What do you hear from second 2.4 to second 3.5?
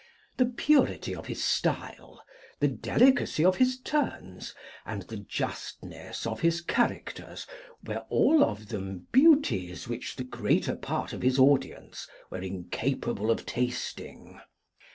the delicacy